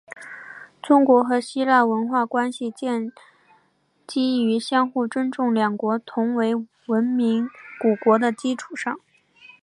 [0.81, 3.11] 中国和希腊的文化关系建
[4.07, 6.55] 基于相互尊重两国同为
[6.87, 7.47] 文明
[7.79, 8.99] 古国的基础上。